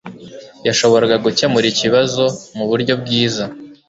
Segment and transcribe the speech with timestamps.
[0.67, 2.23] yashoboraga gukemura ikibazo
[2.55, 3.43] muburyo bwiza